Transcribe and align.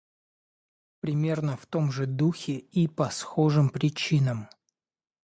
Примерно 1.01 1.55
в 1.57 1.67
том 1.67 1.91
же 1.91 2.07
духе 2.07 2.53
и 2.57 2.87
по 2.87 3.11
схожим 3.11 3.69
причинам, 3.69 4.47